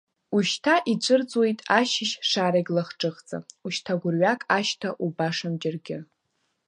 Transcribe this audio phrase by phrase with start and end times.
[0.35, 5.97] Ушьҭа ицәырҵуеит ашьыжь шарагь лахҿыхӡа, ушьҭа гәырҩак ашьҭа убашам џьаргьы.